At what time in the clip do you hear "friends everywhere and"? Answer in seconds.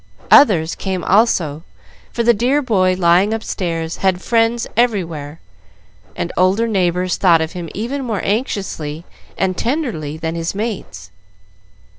4.19-6.31